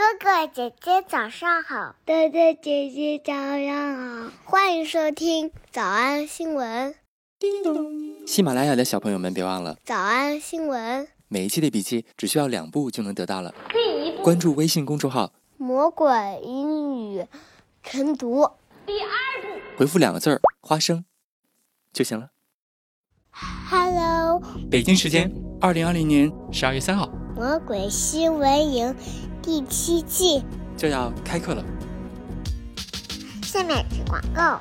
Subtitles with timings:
[0.00, 6.94] 哥哥姐姐早上好，哥哥姐姐早上好，欢迎收听早安新闻。
[7.38, 8.26] 叮咚！
[8.26, 13.54] 喜马拉雅的小朋友们别忘了早安新闻，每一期的笔记只需要两步就能得到了。
[13.68, 16.08] 第一步，关注微信公众号“魔鬼
[16.42, 17.26] 英语
[17.82, 18.48] 晨读”。
[18.86, 19.08] 第二
[19.42, 21.04] 步，回复两个字儿“花生”
[21.92, 22.30] 就行了。
[23.68, 24.40] Hello，
[24.70, 25.30] 北京时间
[25.60, 27.06] 二零二零年十二月三号。
[27.36, 28.94] 魔鬼新闻营
[29.50, 30.44] 第七季
[30.78, 31.64] 就要开课了。
[33.42, 34.60] 下面是广告，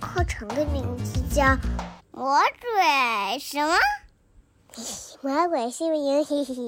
[0.00, 1.42] 课程的名字叫
[2.12, 3.74] 《魔鬼什么？
[5.20, 6.64] 魔鬼新闻营第七季》。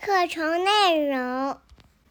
[0.00, 1.58] 课程内容：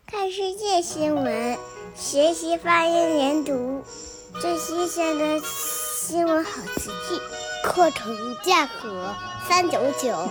[0.06, 1.58] 看世界新闻，
[1.95, 3.86] 学习发音连读，
[4.42, 7.22] 最新鲜的新闻好词句。
[7.64, 9.16] 课程价格
[9.48, 10.30] 三九九。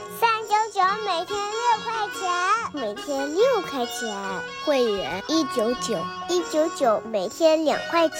[0.72, 2.30] 九每天六块钱，
[2.72, 4.16] 每天六块钱，
[4.64, 5.98] 会员一九九
[6.28, 8.16] 一九九，每天两块九，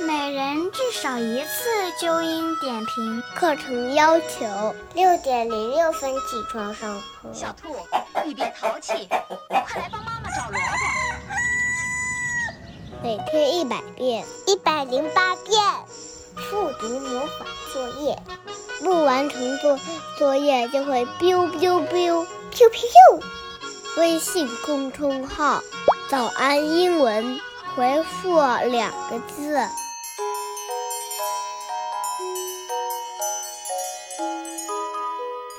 [0.00, 1.68] 每人至少一次
[2.00, 3.22] 纠音点评。
[3.34, 7.32] 课程要求六点零六分起床上课。
[7.32, 7.76] 小兔，
[8.24, 10.66] 你别淘气，快来帮妈妈找萝卜。
[13.02, 15.62] 每天一百遍，一百零八遍，
[16.50, 18.18] 复读魔法作业。
[18.80, 19.78] 不完成作
[20.18, 22.80] 作业就会 biu biu biu QQ，
[23.98, 25.62] 微信公众号
[26.08, 27.38] “早安英文”，
[27.76, 29.52] 回复两个字，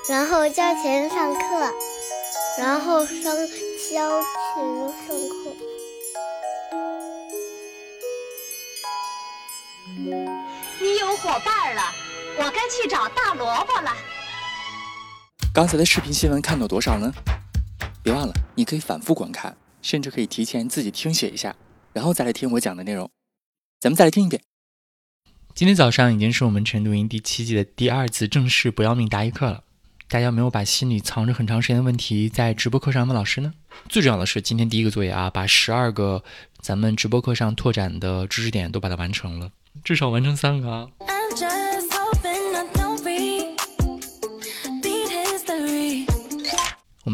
[0.08, 1.74] 然后交钱上课，
[2.58, 3.16] 然后上
[3.92, 4.26] 交钱
[5.08, 5.56] 上课。
[10.80, 11.82] 你有伙伴了。
[12.40, 13.92] 我该去找大萝卜了。
[15.58, 17.12] 刚才的视频新闻看到多少呢？
[18.04, 21.56] 别忘了，你可以反复观看，甚至可以提前自己听写一下，
[21.94, 23.10] 然后再来听我讲的内容。
[23.80, 24.40] 咱们再来听一遍。
[25.56, 29.64] 今天早上已经是我们晨读营第七季的第二次正式不要命答疑课了。
[30.08, 33.52] 大家有没有把心里藏着很长时间的问题在直播课上问老师呢？
[33.90, 36.24] 最重要的是，今天第一个作业啊，把十二个
[36.62, 39.50] 咱们直播课上拓展的知识点都把它完成了，
[39.84, 40.88] 至少完成三个啊。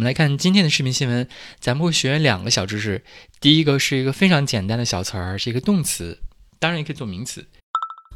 [0.03, 1.25] 们来看今天的视频新闻，
[1.61, 3.01] 咱们会学两个小知识。
[3.39, 6.19] 第一个是一个非常简单的小词儿，是一个动词，
[6.59, 7.45] 当然也可以做名词。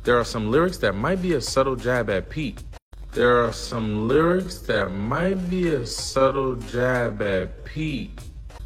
[0.03, 2.57] There are some lyrics that might be a subtle jab at Pete.
[3.13, 8.09] There are some lyrics that might be a subtle jab at Pete.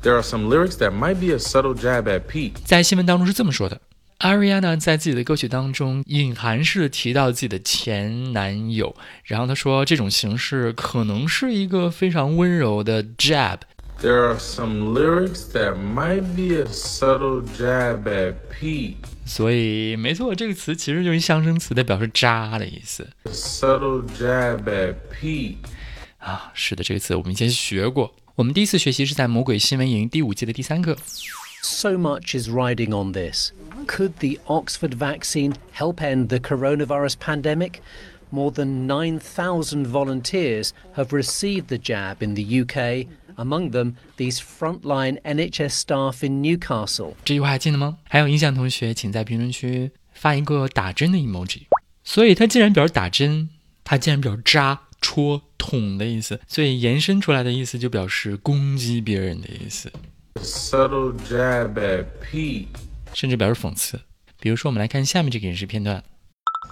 [0.02, 2.54] There are some lyrics that might be a subtle jab at Pete.
[2.66, 3.80] 在新闻当中是这么说的。
[4.22, 13.58] Ariana 在自己的歌曲当中隐含式提到自己的前男友，然后她说这种形式可能是一个非常温柔的 jab。
[14.00, 18.98] There are some lyrics that might be a subtle jab at Pete。
[19.26, 23.10] 所以没错，这个词其实就是象声词，代表示渣的意思。
[23.26, 25.56] Subtle jab at Pete。
[26.20, 28.14] 啊，是的，这个词我们以前学过。
[28.36, 30.96] 我们第一次学习是在《魔鬼新闻营》第五季的第三课。
[31.64, 33.52] So much is riding on this.
[33.91, 37.81] Could the Oxford vaccine help end the coronavirus pandemic?
[38.31, 43.07] More than 9,000 volunteers have received the jab in the UK,
[43.37, 47.15] among them these frontline NHS staff in Newcastle.
[47.25, 47.99] 这句话还记得吗？
[48.09, 51.63] 还有印象同学，请在评论区发一个打针的 emoji。
[52.03, 53.49] 所以它既然表示打针，
[53.85, 59.91] 它既然表示扎、戳、捅的意思，所以延伸出来的意思就表示攻击别人的意思。
[60.41, 62.67] Subtle jab at Pete，
[63.13, 64.01] 甚至表示讽刺。
[64.39, 66.03] 比如说，我们来看下面这个影视片段。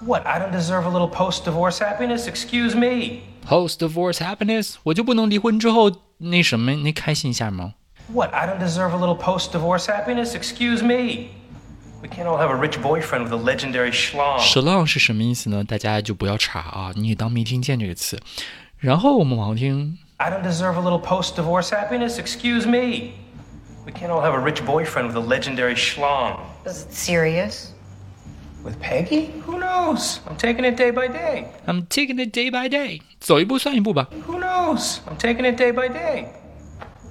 [0.04, 0.26] What?
[0.26, 2.26] I don't deserve a little post-divorce happiness?
[2.26, 3.20] Excuse me.
[3.48, 4.74] Post-divorce happiness？
[4.82, 7.74] 我就不能离婚之后那什么，那开心一下吗？
[8.12, 8.34] What?
[8.34, 10.34] I don't deserve a little post-divorce happiness?
[10.34, 11.28] Excuse me.
[12.02, 14.38] We can't all have a rich boyfriend with a legendary schlong.
[14.40, 15.64] schlong 是什么意思呢？
[15.64, 18.20] 大家就不要查啊，你也当没听见这个词。
[18.76, 19.96] 然后我们往后听。
[20.18, 22.18] I don't deserve a little post-divorce happiness?
[22.18, 23.12] Excuse me.
[23.88, 26.40] We can't all have a rich boyfriend with a legendary schlong.
[26.64, 27.72] Is it serious?
[28.64, 29.30] With Peggy?
[29.44, 30.20] Who knows?
[30.26, 31.48] I'm taking it day by day.
[31.66, 33.02] I'm taking it day by day.
[33.20, 34.08] 走一步算一步吧。
[34.26, 35.00] Who knows?
[35.06, 36.28] I'm taking it day by day.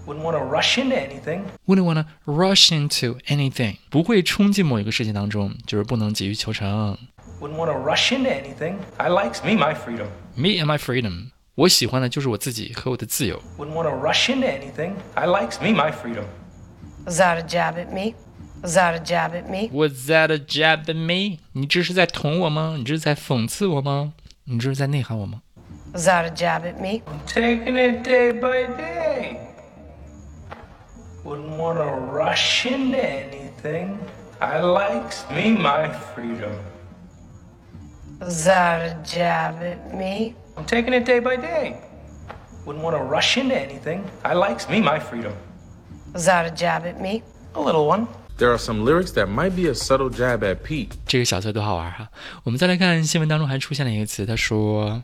[0.07, 1.43] Wouldn't want to rush into anything.
[1.67, 3.77] Wouldn't want to rush into anything.
[3.91, 6.97] 不会冲进某一个事情当中，就是不能急于求成。
[7.39, 8.77] Wouldn't want to rush into anything.
[8.97, 10.07] I likes me my freedom.
[10.35, 11.29] Me and my freedom.
[11.55, 13.39] 我喜欢的就是我自己和我的自由。
[13.59, 14.93] Wouldn't want to rush into anything.
[15.13, 16.23] I likes me my freedom.
[17.07, 18.15] Was that a jab at me?
[18.61, 19.69] Was that a jab at me?
[19.73, 21.39] Was that a jab at me?
[21.51, 22.75] 你这是在捅我吗？
[22.77, 24.13] 你这是在讽刺我吗？
[24.45, 25.41] 你这是在内涵我吗？
[25.93, 27.01] Was that a jab at me?
[27.05, 29.37] I'm taking it day by day.
[31.23, 33.97] Wouldn't want to rush into anything.
[34.39, 36.53] I likes me my freedom.
[38.19, 40.35] Was that a jab at me?
[40.57, 41.77] I'm taking it day by day.
[42.65, 44.03] Wouldn't want to rush into anything.
[44.23, 45.33] I likes me my freedom.
[46.13, 47.21] Was that a jab at me?
[47.53, 48.07] A little one.
[48.37, 50.89] There are some lyrics that might be a subtle jab at Pete.
[51.07, 52.09] 这个小词多好玩哈！
[52.43, 55.01] 我们再来看新闻当中还出现了一个词，他说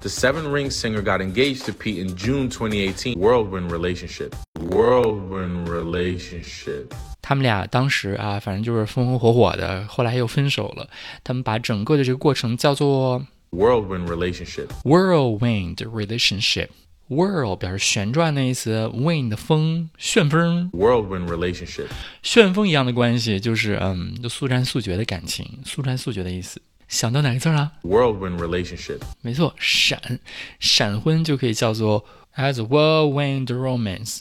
[0.00, 3.16] The Seven Ring singer got engaged to Pete in June 2018.
[3.16, 4.30] Whirlwind relationship.
[4.54, 6.92] Whirlwind relationship.
[7.20, 10.88] 他们俩当时啊，反正就是风风火火的，后来又分手了。
[11.24, 13.20] 他们把整个的这个过程叫做
[13.50, 14.68] Whirlwind relationship.
[14.84, 16.68] whirlwind relationship。
[17.09, 21.87] Whirl 表示旋转的意思，wind 风，旋风，Whirlwind relationship.
[22.21, 26.61] 旋风一样的关系，就是嗯，就速战速决的感情，速战速决的意思。
[26.87, 28.99] 想到哪个字儿了？Whirlwind relationship.
[29.21, 30.19] 没错，闪，
[30.59, 32.05] 闪婚就可以叫做
[32.35, 34.19] as a whirlwind romance。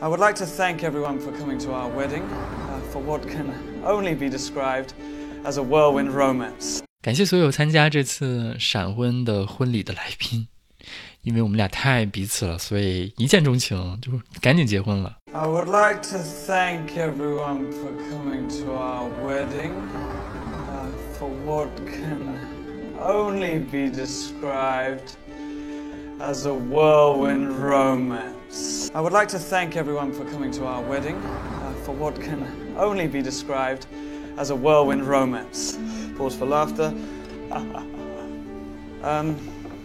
[0.00, 3.46] I would like to thank everyone for coming to our wedding, uh, for what can
[3.84, 4.88] only be described
[5.44, 6.80] as a whirlwind romance.
[7.02, 10.48] 感谢所有参加这次闪婚的婚礼的来宾，
[11.23, 14.11] 因为我们俩太爱彼此了，所以一见钟情，就
[14.41, 15.17] 赶紧结婚了。
[15.33, 19.73] I would like to thank everyone for coming to our wedding,
[20.69, 20.89] uh,
[21.19, 22.39] for what can
[22.99, 25.15] only be described
[26.19, 28.89] as a whirlwind romance.
[28.93, 32.43] I would like to thank everyone for coming to our wedding, uh, for what can
[32.77, 33.85] only be described
[34.37, 35.77] as a whirlwind romance.
[36.17, 36.93] Pause for laughter.
[39.03, 39.35] um,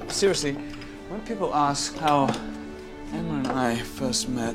[0.09, 0.57] seriously,
[1.11, 2.29] when people ask how
[3.13, 4.55] Emma and I first met,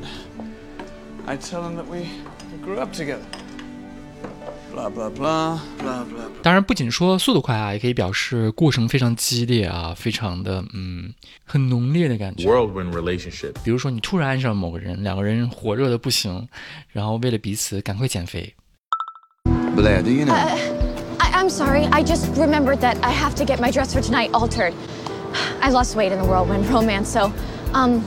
[1.25, 2.09] I tell them that we,
[2.51, 3.25] we grew up together.
[4.71, 6.27] Blah blah blah blah blah.
[6.27, 6.41] blah.
[6.43, 12.47] 当然，不仅说速度快啊，也可以表示过程非常激烈啊，非常的嗯，很浓烈的感觉。
[12.47, 13.53] Whirlwind relationship.
[13.63, 16.47] 比如说，你突然爱上了某个人，两个人火热的不行，
[16.91, 18.53] 然后为了彼此赶快减肥。
[19.75, 20.33] Blair, do you know?
[20.33, 21.85] I, I'm sorry.
[21.91, 24.73] I just remembered that I have to get my dress for tonight altered.
[25.61, 27.31] I lost weight in the whirlwind romance, so,
[27.73, 28.03] um,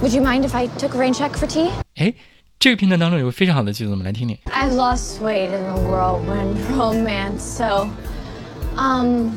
[0.00, 1.70] would you mind if I took a rain check for tea?
[1.96, 2.14] 哎，
[2.58, 4.38] 这个片段当中有个非常好的句子，我们来听听。
[4.50, 7.88] I lost weight in the whirlwind romance, so,
[8.76, 9.32] um,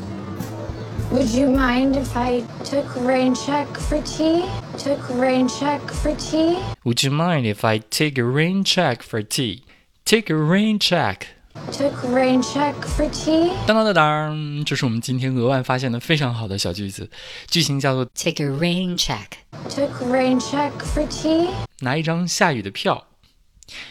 [1.10, 4.44] would you mind if I took a rain check for tea?
[4.78, 6.58] Took a rain check for tea?
[6.84, 9.64] Would you mind if I take a rain check for tea?
[10.04, 11.28] Take a rain check.
[11.71, 13.51] Took rain check for tea?
[13.67, 17.09] 当当当当，这是我们今天额外发现的非常好的小句子，
[17.47, 19.27] 句型叫做 Take a rain check.
[19.69, 21.49] Took rain check for tea?
[21.79, 23.07] 拿一张下雨的票，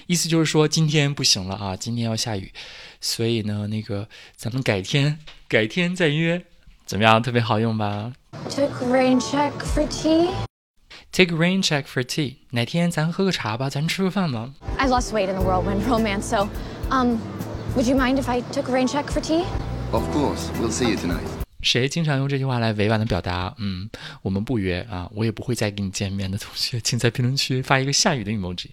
[0.07, 2.53] 意思就是说今天不行了啊，今天要下雨，
[3.01, 5.19] 所以呢，那个咱们改天
[5.49, 6.45] 改天再约，
[6.87, 7.23] 怎么样？
[7.23, 8.13] 特别好用吧
[8.49, 14.51] Took rain check for tea?？Take rain check for tea，哪天咱喝个茶吧，咱吃个饭吧。
[14.79, 16.49] I lost weight in the whirlwind romance, so,
[16.91, 17.19] um,
[17.75, 19.45] would you mind if I took a rain check for tea?
[19.93, 21.27] Of course, we'll see you tonight.
[21.63, 23.55] 谁经常用这句话来委婉的表达？
[23.59, 23.91] 嗯，
[24.23, 28.71] 我们不约啊，我也不会再跟你见面的同学，请在评论区发一个下雨的 emoji，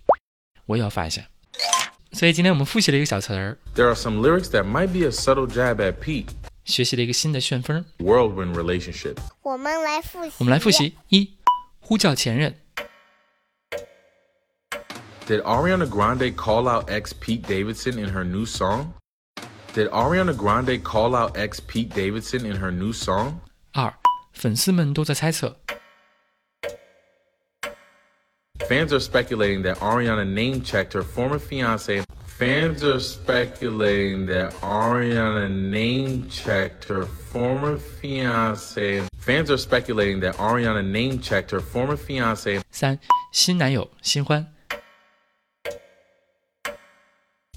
[0.65, 1.21] 我也要发一下。
[2.13, 6.27] 所以今天我们复习了一个小词儿，There are some lyrics that might be a subtle jab at Pete.
[6.63, 7.83] 学习了一个新的旋风。
[7.97, 9.17] Whirlwind relationship.
[9.41, 10.31] 我们来复习。
[10.38, 11.33] 我们来复习：一、
[11.79, 12.53] 呼叫前任；
[15.26, 18.94] Did Ariana Grande call out ex Pete Davidson in her new song?
[19.72, 23.41] Did Ariana Grande call out ex Pete Davidson in her new song?
[23.72, 23.93] 二、
[24.32, 25.55] 粉丝们都在猜测；
[28.69, 32.02] Fans are speculating that Ariana name checked her former fiance.
[32.26, 39.02] Fans are speculating that Ariana name checked her former fiance.
[39.19, 42.98] Fans are speculating that Ariana name checked her former fiance 三、
[43.32, 44.44] 新男友新欢；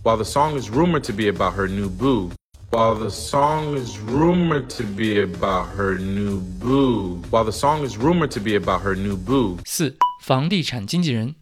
[0.05, 2.31] while the song is rumored to be about her new boo.
[2.69, 7.22] While the song is rumored to be about her new boo.
[7.31, 9.57] While the song is rumored to be about her new boo.
[9.65, 11.34] 四、房地产经纪人；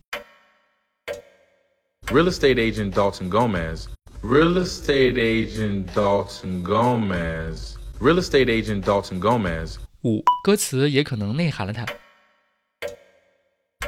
[2.08, 3.88] Real estate agent Dalton Gomez.
[4.22, 7.76] Real estate agent Dalton Gomez.
[8.00, 9.78] Real estate agent Dalton Gomez.
[10.04, 11.86] 五、歌词也可能内涵了他；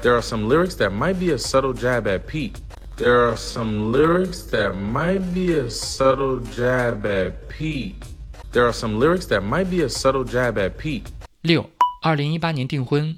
[0.02, 2.58] There are some lyrics that might be a subtle jab at Pete.
[3.00, 7.96] There are some lyrics that might be a subtle jab at Pete.
[8.52, 11.12] There are some lyrics that might be a subtle jab at Pete.
[11.42, 11.70] 六、
[12.02, 13.16] 二零一八年订婚；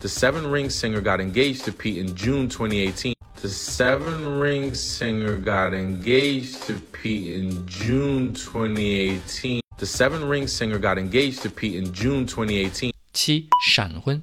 [0.00, 3.14] The Seven Ring singer got engaged to Pete in June 2018.
[3.40, 9.60] The Seven Ring singer got engaged to Pete in June 2018.
[9.78, 12.92] The Seven Ring singer got engaged to Pete in June 2018.
[13.12, 14.20] 七、闪婚；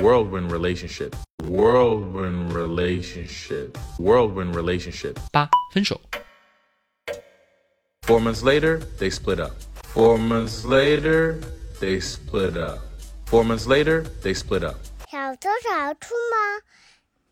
[0.00, 5.16] Whirlwind relationship, whirlwind relationship, whirlwind relationship.
[5.32, 6.00] 八分手。
[8.02, 9.52] Four months later, they split up.
[9.94, 11.40] Four months later,
[11.80, 12.80] they split up.
[13.26, 14.76] Four months later, they split up.
[15.10, 16.62] 小偷小兔吗？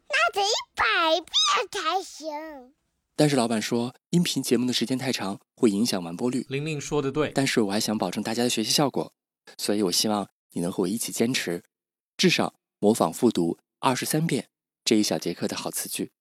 [0.09, 0.85] 那得一百
[1.21, 2.73] 遍才行。
[3.14, 6.44] 但是老板说，音频节目的时间太长，会影响完播率。
[6.49, 9.12] 玲玲说的对，但是我还想保证大家的学习效果，
[9.56, 11.62] 所以我希望你能和我一起坚持，
[12.16, 14.47] 至少模仿复读二十三遍
[14.85, 16.12] 这一小节课的好词句。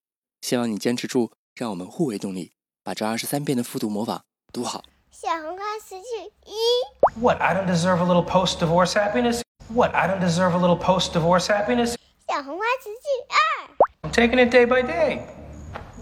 [0.42, 2.52] 希望你坚持住，让我们互为动力，
[2.84, 4.84] 把这二十三遍的复读模仿读好。
[5.12, 7.40] 小红花词句一，What?
[7.40, 9.42] I don't deserve a little post-divorce happiness.
[9.70, 9.94] What?
[9.94, 11.96] I don't deserve a little post-divorce happiness.
[12.28, 15.22] 小红花词句二，I'm taking it day by day.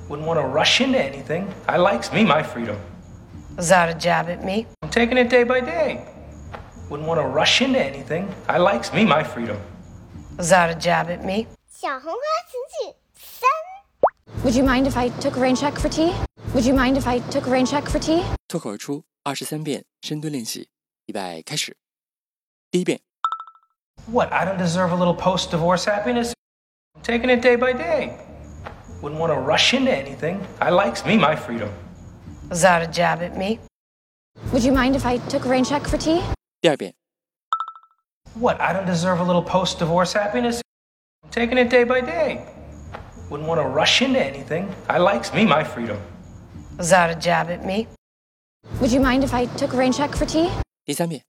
[0.10, 1.48] Wouldn't want to rush into anything.
[1.68, 2.78] I likes me my freedom.
[3.58, 4.66] Was that a jab at me?
[4.82, 6.06] I'm taking it day by day.
[6.90, 8.34] Wouldn't want to rush into anything.
[8.48, 9.58] I likes me my freedom.
[10.41, 11.47] Was that a jab at me?
[11.69, 13.49] 小红花词句三，
[14.45, 16.13] Would you mind if I took a rain check for tea?
[16.55, 18.23] Would you mind if I took a rain check for tea?
[18.49, 20.69] 脱口而出二十三遍深蹲练习，
[21.07, 21.77] 预备开始。
[22.71, 23.01] 第一遍，
[24.11, 24.33] What?
[24.33, 26.33] I don't deserve a little post-divorce happiness.
[26.95, 28.17] I'm taking it day by day.
[29.03, 30.41] Wouldn't want to rush into anything.
[30.59, 31.71] I likes me my freedom.
[32.49, 33.59] Was that a jab at me?
[34.53, 36.23] Would you mind if I took a rain check for tea?
[36.61, 36.95] 第二遍，
[38.35, 38.61] What?
[38.61, 40.61] I don't deserve a little post-divorce happiness.
[41.25, 42.47] I'm taking it day by day.
[43.31, 44.69] Wouldn't want to rush into anything.
[44.89, 45.97] I likes me my freedom.
[46.77, 47.89] Was that a jab at me?
[48.81, 50.51] Would you mind if I took a rain check for tea?
[50.85, 51.23] 第三遍，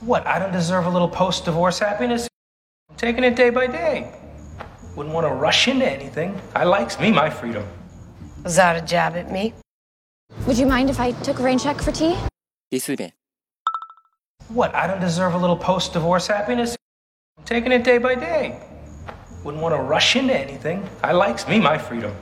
[0.00, 0.26] What?
[0.26, 2.26] I don't deserve a little post-divorce happiness.
[2.90, 4.10] I'm taking it day by day.
[4.96, 6.34] Wouldn't want to rush into anything.
[6.54, 7.64] I likes me my freedom.
[8.42, 9.52] Was that a jab at me?
[10.46, 12.16] Would you mind if I took a rain check for tea?
[12.70, 13.12] 第四遍，
[14.48, 14.74] What?
[14.74, 16.76] I don't deserve a little post-divorce happiness.
[17.38, 18.60] I'm taking it day by day.
[19.42, 20.88] Wouldn't want to rush into anything.
[21.02, 22.14] I likes me my freedom.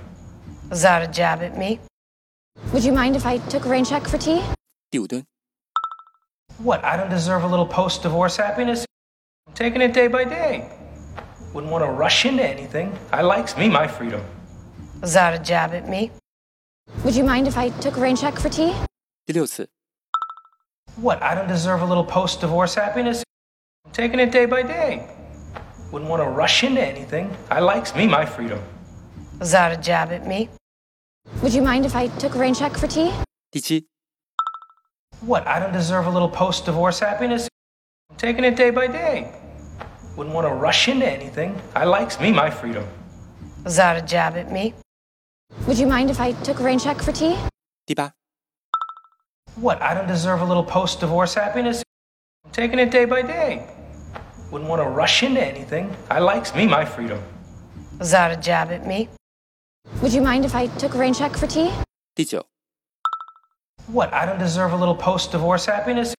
[0.71, 1.79] Was that a jab at me?
[2.73, 4.43] Would you mind if I took a rain check for tea?
[4.91, 5.25] 第五蹲，
[6.63, 6.85] What?
[6.85, 8.85] I don't deserve a little post-divorce happiness.
[9.47, 10.71] I'm taking it day by day.
[11.53, 12.97] Wouldn't want to rush into anything.
[13.13, 14.23] I likes me my freedom.
[15.01, 16.11] Was that a jab at me?
[17.05, 18.73] Would you mind if I took a rain check for tea?
[19.27, 19.69] 第六次，
[20.98, 23.24] what, I don't deserve a little post divorce happiness?
[23.86, 25.08] I'm taking it day by day.
[25.92, 27.38] Wouldn't want to rush into anything.
[27.52, 28.60] I likes me my freedom.
[29.40, 30.50] Was that a jab at me?
[31.44, 33.14] Would you mind if I took a rain check for tea?
[33.54, 33.86] Tichi.
[35.22, 37.48] What, I don't deserve a little post divorce happiness?
[38.10, 39.32] I'm taking it day by day.
[40.16, 41.62] Wouldn't want to rush into anything.
[41.76, 42.88] I likes me my freedom.
[43.64, 44.74] Was that a jab at me?
[45.68, 47.38] Would you mind if I took a rain check for tea?
[47.86, 48.14] 第八。
[49.57, 49.81] What?
[49.83, 51.83] I don't deserve a little post-divorce happiness.
[52.45, 53.67] I'm taking it day by day.
[54.51, 55.95] Wouldn't want to rush into anything.
[56.11, 57.23] I likes me my freedom.
[57.99, 59.09] Was that a jab at me?
[60.01, 61.71] Would you mind if I took a rain check for tea?
[62.15, 62.45] 第九，
[63.93, 64.13] What?
[64.13, 66.15] I don't deserve a little post-divorce happiness.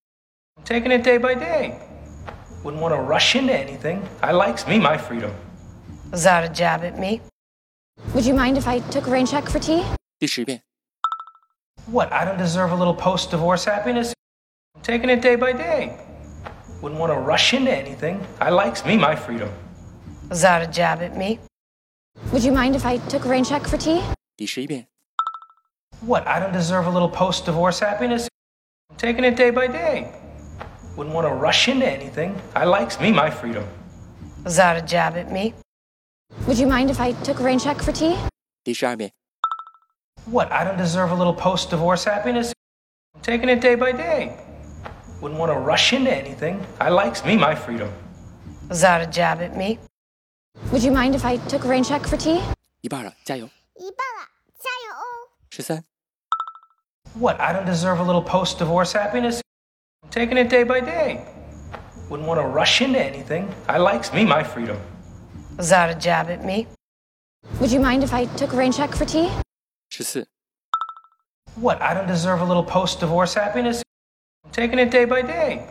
[0.58, 1.79] I'm taking it day by day.
[2.63, 4.01] Wouldn't want to rush into anything.
[4.22, 5.32] I likes me my freedom.
[6.12, 7.22] Was that a jab at me?
[8.13, 9.84] Would you mind if I took a rain check for tea?
[10.20, 10.62] 第十遍，
[11.88, 12.12] What?
[12.13, 14.13] I don't deserve a little post-divorce happiness.
[14.75, 15.98] I'm taking it day by day.
[16.82, 18.25] Wouldn't want to rush into anything.
[18.39, 19.50] I likes me my freedom.
[20.29, 21.39] Was that a jab at me?
[22.32, 24.01] Would you mind if I took a rain check for tea?
[24.38, 24.88] 第十一遍，
[26.05, 26.25] What?
[26.25, 28.27] I don't deserve a little post-divorce happiness.
[28.89, 30.08] I'm taking it day by day.
[30.96, 32.36] Wouldn't want to rush into anything.
[32.55, 33.63] I likes me my freedom.
[34.43, 35.53] Was that a jab at me?
[36.48, 38.15] Would you mind if I took a rain check for tea?
[38.63, 39.12] 第十二遍，
[40.27, 40.51] What?
[40.51, 42.53] I don't deserve a little post-divorce happiness.
[43.13, 44.38] I'm taking it day by day.
[45.22, 46.65] Wouldn't want to rush into anything.
[46.79, 47.91] I likes me my freedom.
[48.70, 49.79] Was that a jab at me?
[50.72, 52.41] Would you mind if I took a rain check for tea?
[52.82, 53.46] 一半了，加油！
[53.75, 54.27] 一半了，
[54.60, 55.03] 加油哦！
[55.50, 55.84] 十三、
[57.20, 57.39] What?
[57.39, 59.41] I don't deserve a little post-divorce happiness.
[60.03, 61.25] I'm taking it day by day.
[62.10, 63.53] Wouldn't want to rush into anything.
[63.67, 64.77] I likes me my freedom.
[65.58, 66.67] Was that a jab at me?
[67.60, 69.29] Would you mind if I took a rain check for tea?
[69.89, 70.27] 十四、
[71.60, 71.79] What?
[71.82, 73.82] I don't deserve a little post-divorce happiness.
[74.43, 75.67] I'm taking it day by day.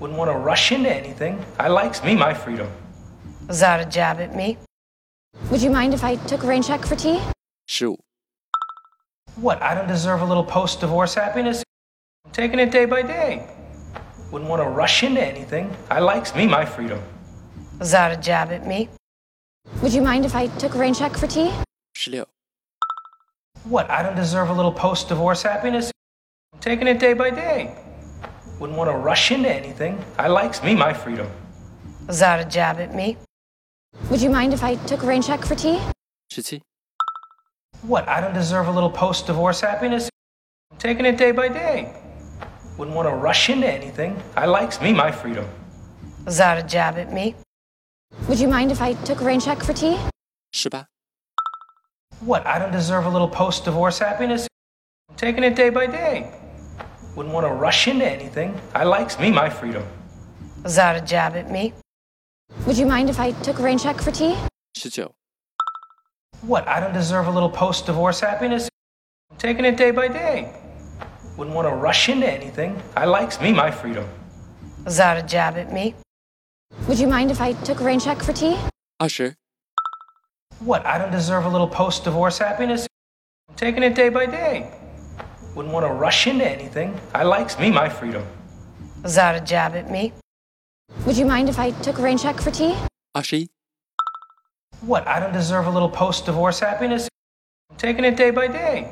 [0.00, 1.38] Wouldn't want to rush into anything.
[1.58, 2.68] I likes me my freedom.
[3.48, 4.58] Was that a jab at me?
[5.50, 7.20] Would you mind if I took a rain check for tea?
[7.66, 7.98] 十五、
[9.40, 9.60] What?
[9.62, 11.62] I don't deserve a little post-divorce happiness.
[12.24, 13.46] I'm taking it day by day.
[14.30, 15.68] Wouldn't want to rush into anything.
[15.90, 17.00] I likes me my freedom.
[17.80, 18.88] Was that a jab at me?
[19.82, 21.50] Would you mind if I took a rain check for tea?
[21.94, 22.26] 十六、
[23.69, 25.91] what, I don't deserve a little post divorce happiness?
[26.53, 27.75] I'm taking it day by day.
[28.61, 30.01] Wouldn't want to rush into anything.
[30.17, 31.27] I likes me my freedom.
[32.07, 33.17] Was that a jab at me?
[34.09, 35.81] Would you mind if I took a rain check for tea?
[36.31, 36.61] Shitty.
[37.81, 40.09] What, I don't deserve a little post divorce happiness?
[40.71, 41.93] I'm taking it day by day.
[42.77, 44.15] Wouldn't want to rush into anything.
[44.37, 45.45] I likes me my freedom.
[46.25, 47.35] Was that a jab at me?
[48.29, 49.97] Would you mind if I took a rain check for tea?
[50.53, 50.85] 是吧?
[52.21, 54.47] What, I don't deserve a little post divorce happiness?
[55.09, 56.31] I'm taking it day by day.
[57.15, 58.59] Wouldn't want to rush into anything.
[58.73, 59.83] I likes me my freedom.
[60.63, 61.73] Was that a jab at me?
[62.65, 64.35] Would you mind if I took a rain check for tea?
[64.83, 65.09] 19.
[66.41, 68.67] What, I don't deserve a little post divorce happiness?
[69.29, 70.53] I'm taking it day by day.
[71.37, 72.81] Wouldn't want to rush into anything.
[72.95, 74.07] I likes me my freedom.
[74.85, 75.93] Was that a jab at me?
[76.87, 78.57] Would you mind if I took a rain check for tea?
[78.99, 79.35] Ah, 20.
[80.59, 82.87] What, I don't deserve a little post divorce happiness?
[83.49, 84.71] I'm taking it day by day.
[85.55, 86.99] Wouldn't want to rush into anything.
[87.13, 88.25] I likes me my freedom.
[89.03, 90.13] Was that a jab at me?
[91.05, 92.75] Would you mind if I took a rain check for tea?
[93.15, 93.49] Ashi.
[94.81, 97.07] What, I don't deserve a little post divorce happiness?
[97.69, 98.91] I'm taking it day by day.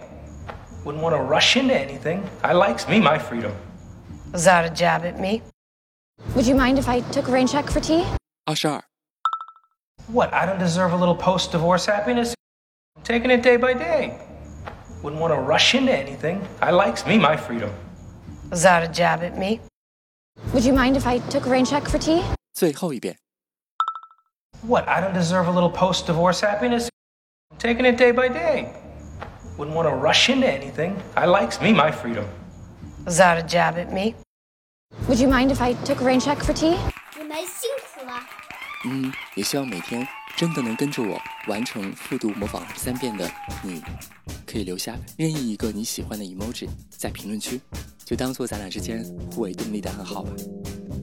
[0.83, 2.27] Wouldn't want to rush into anything.
[2.43, 3.55] I likes me my freedom.
[4.31, 5.41] Was that a jab at me?
[6.35, 8.05] Would you mind if I took a rain check for tea?
[8.45, 8.83] Ashar.
[10.08, 12.34] What, I don't deserve a little post divorce happiness?
[12.96, 14.18] I'm taking it day by day.
[15.02, 16.46] Wouldn't want to rush into anything.
[16.60, 17.70] I likes me my freedom.
[18.50, 19.60] Was that a jab at me?
[20.52, 22.22] Would you mind if I took a rain check for tea?
[22.54, 23.16] 最后一遍。
[24.66, 26.88] What, I don't deserve a little post divorce happiness?
[27.50, 28.72] I'm taking it day by day.
[29.56, 31.00] Wouldn't want to rush into anything.
[31.16, 32.26] I likes me my freedom.
[33.06, 34.14] Was that a jab at me?
[35.08, 36.76] Would you mind if I took a rain check for tea?
[37.16, 37.83] 你们辛苦了。
[38.85, 43.29] 嗯，也希望每天真的能跟着我完成复读模仿三遍的
[43.63, 43.81] 你，
[44.45, 47.59] 可以留下任意一个你喜欢的 emoji 在评论区，
[48.05, 50.31] 就当做咱俩之间互为动力的暗号吧。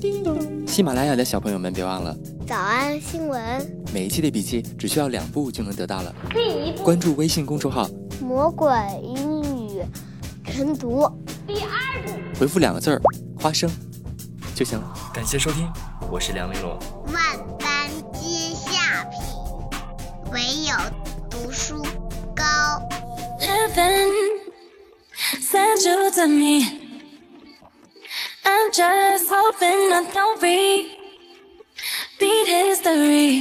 [0.01, 6.15] 叮咚喜马拉雅的小朋友们，别忘了早安新闻，每一期的笔记只需要两步就能得到了。
[6.31, 7.89] 第一步，关注微信公众号，
[8.21, 8.71] 魔鬼
[9.03, 9.83] 英语
[10.45, 11.11] 晨读。
[11.47, 13.03] 第二步，回复两个字儿
[13.39, 13.69] “花生”
[14.55, 14.95] 就行了。
[15.13, 15.69] 感谢收听，
[16.11, 16.79] 我是梁玲珑。
[22.53, 22.89] now.
[23.41, 24.09] Heaven
[25.51, 26.57] sent you to me.
[28.45, 33.33] I'm just hoping I don't repeat history.